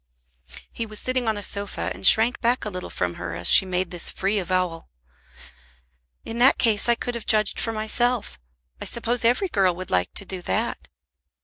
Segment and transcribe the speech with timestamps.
[0.71, 3.67] He was sitting on a sofa and shrank back a little from her as she
[3.67, 4.89] made this free avowal.
[6.25, 8.39] "In that case I could have judged for myself.
[8.81, 10.87] I suppose every girl would like to do that."